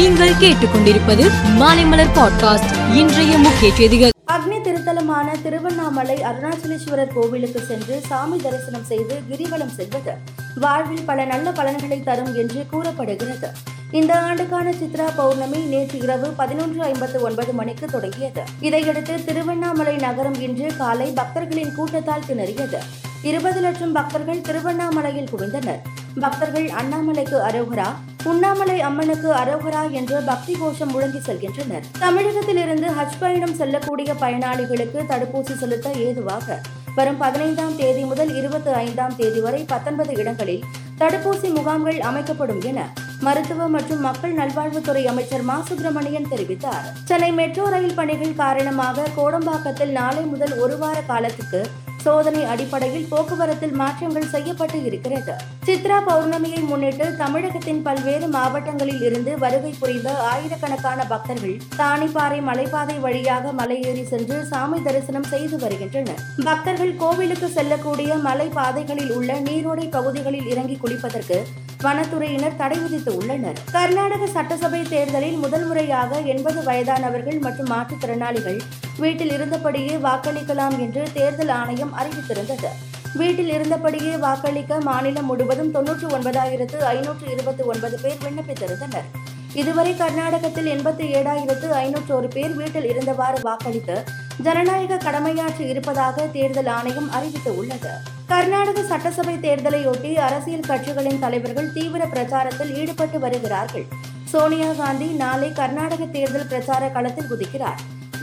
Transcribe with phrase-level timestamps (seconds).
[0.00, 2.94] நீங்கள் கேட்டுக்கொண்டிருப்பது மாலைமலர் பாட்காஸ்ட்.
[2.94, 4.10] இன்றைய முக்கிய செய்திகள்.
[4.32, 10.12] அக்னி திருத்தலமான திருவண்ணாமலை அருணாச்சலேஸ்வரர் கோவிலுக்கு சென்று சாமி தரிசனம் செய்து கிரிவலம் செல்வது.
[10.60, 13.48] வாழ்வில் பல நல்ல பலன்களை தரும் என்று கூறப்படுகிறது.
[13.90, 18.42] இந்த ஆண்டுக்கான சித்ரா பௌர்ணமி நேற்று இரவு பதினொன்று ஐம்பத்து ஒன்பது மணிக்கு தொடங்கியது.
[18.60, 22.78] இதையடுத்து திருவண்ணாமலை நகரம் இன்று காலை பக்தர்களின் கூட்டத்தால் திணறியது.
[23.22, 25.80] இருபது லட்சம் பக்தர்கள் திருவண்ணாமலையில் குவிந்தனர்.
[26.20, 27.94] பக்தர்கள் அண்ணாமலைக்கு அரோகரா
[28.24, 31.84] உண்ணாமலை அம்மனுக்கு அரோகரா என்று பக்தி கோஷம் முழங்கி செல்கின்றனர்.
[31.98, 36.60] தமிழகத்திலிருந்து ஹஜ் பயணம் செல்லக்கூடிய பயனாளிகளுக்கு தடுப்பூசி செலுத்த ஏதுவாக
[36.94, 40.64] வரும் பதினைந்தாம் தேதி முதல் இருபத்தி ஐந்தாம் தேதி வரை பத்தொன்பது இடங்களில்
[40.98, 42.88] தடுப்பூசி முகாம்கள் அமைக்கப்படும் என
[43.20, 45.62] மருத்துவ மற்றும் மக்கள் நல்வாழ்வுத்துறை அமைச்சர் மா.
[45.68, 46.84] சுப்பிரமணியன் தெரிவித்தார்.
[47.04, 51.70] சென்னை மெட்ரோ ரயில் பணிகள் காரணமாக கோடம்பாக்கத்தில் நாளை முதல் ஒரு வார காலத்துக்கு
[52.04, 55.34] சோதனை அடிப்படையில் போக்குவரத்தில் மாற்றங்கள் செய்யப்பட்டு இருக்கிறது.
[55.66, 64.04] சித்ரா பௌர்ணமியை முன்னிட்டு தமிழகத்தின் பல்வேறு மாவட்டங்களில் இருந்து வருகை புரிந்த ஆயிரக்கணக்கான பக்தர்கள் தானிப்பாறை மலைப்பாதை வழியாக மலையேறி
[64.12, 66.22] சென்று சாமி தரிசனம் செய்து வருகின்றனர்.
[66.44, 71.38] பக்தர்கள் கோவிலுக்கு செல்லக்கூடிய மலை பாதைகளில் உள்ள நீரோடை பகுதிகளில் இறங்கி குளிப்பதற்கு
[71.82, 73.58] வனத்துறையினர் தடை விதித்து உள்ளனர்.
[73.72, 78.60] கர்நாடக சட்டசபை தேர்தலில் முதல் முறையாக எண்பது வயதானவர்கள் மற்றும் மாற்றுத்திறனாளிகள்
[78.98, 82.70] வீட்டில் இருந்தபடியே வாக்களிக்கலாம் என்று தேர்தல் ஆணையம் அறிவித்திருந்தது.
[83.14, 89.08] வீட்டில் இருந்தபடியே வாக்களிக்க மாநிலம் முழுவதும் தொன்னூற்றி ஒன்பதாயிரத்து ஐநூற்று இருபத்தி ஒன்பது பேர் விண்ணப்பித்திருந்தனர்.
[89.54, 93.96] இதுவரை கர்நாடகத்தில் எண்பத்தி ஏழாயிரத்து ஐநூற்று ஒரு பேர் வீட்டில் இருந்தவாறு வாக்களித்து
[94.44, 97.92] ஜனநாயக கடமையாற்றி இருப்பதாக தேர்தல் ஆணையம் அறிவித்து உள்ளது
[98.30, 103.86] கர்நாடக சட்டசபை தேர்தலையொட்டி அரசியல் கட்சிகளின் தலைவர்கள் தீவிர பிரச்சாரத்தில் ஈடுபட்டு வருகிறார்கள்.
[104.32, 107.80] சோனியா காந்தி நாளை கர்நாடக தேர்தல் பிரச்சார களத்தில் குதிக்கிறார்.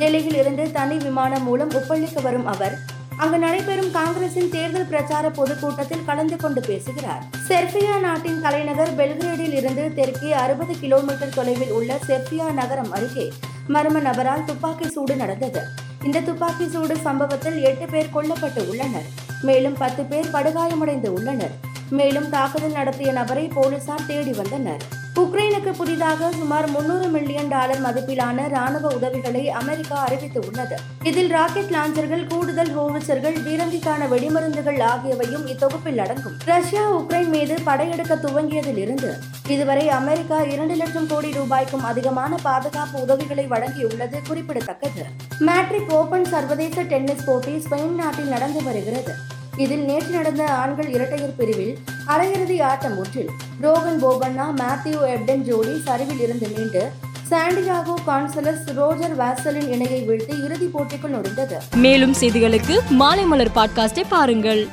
[0.00, 2.76] டெல்லியில் இருந்து தனி விமானம் மூலம் உப்பள்ளிக்கு வரும் அவர்
[3.22, 7.22] அங்கு நடைபெறும் காங்கிரசின் தேர்தல் பிரச்சார பொதுக்கூட்டத்தில் கலந்து கொண்டு பேசுகிறார்.
[7.48, 13.28] செர்பியா நாட்டின் தலைநகர் பெல்கிரேடில் இருந்து தெற்கே அறுபது கிலோமீட்டர் தொலைவில் உள்ள செர்பியா நகரம் அருகே
[13.76, 15.62] மர்ம நபரால் துப்பாக்கி சூடு நடந்தது.
[16.04, 19.08] இந்த துப்பாக்கி சூடு சம்பவத்தில் எட்டு பேர் கொல்லப்பட்டு உள்ளனர்.
[19.42, 21.54] மேலும் பத்து பேர் படுகாயமடைந்து உள்ளனர்.
[21.90, 24.82] மேலும் தாக்குதல் நடத்திய நபரை போலீசார் தேடி வந்தனர்.
[25.18, 32.26] உக்ரைனுக்கு புதிதாக சுமார் முன்னூறு மில்லியன் டாலர் மதிப்பிலான ராணுவ உதவிகளை அமெரிக்கா அறிவித்து உள்ளது இதில் ராக்கெட் லான்ச்சர்கள்
[32.26, 36.36] கூடுதல் ஹோவிச்சர்கள் பீரங்கிக்கான வெடிமருந்துகள் ஆகியவையும் இத்தொகுப்பில் அடங்கும்.
[36.44, 39.10] ரஷ்யா உக்ரைன் மீது படையெடுக்க துவங்கியதில் இருந்து
[39.48, 45.04] இதுவரை அமெரிக்கா இரண்டு லட்சம் கோடி ரூபாய்க்கும் அதிகமான பாதுகாப்பு உதவிகளை வழங்கியுள்ளது குறிப்பிடத்தக்கது.
[45.38, 49.14] மேட்ரிக் ஓபன் சர்வதேச டென்னிஸ் போட்டி ஸ்பெயின் நாட்டில் நடந்து வருகிறது.
[49.56, 53.32] இதில் நேற்று நடந்த ஆண்கள் இரட்டையர் பிரிவில் அரையிறுதி ஆட்டம் ஒன்றில்
[53.62, 56.90] ரோகன் போபண்ணா மேத்யூ எப்டன் ஜோடி சரிவில் இருந்து மீண்டு
[57.30, 61.56] சாண்டியாகோ கான்சலஸ் ரோஜர் வாசலின் இணையை வீழ்த்தி இறுதிப் போட்டிக்குள் நுழைந்தது.
[61.76, 64.68] மேலும் செய்திகளுக்கு மாலை மலர் பாட்காஸ்டை பாருங்கள்.